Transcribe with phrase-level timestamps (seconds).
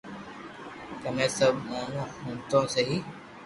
[1.01, 2.95] ڪني سب منو ھڻوتو سھي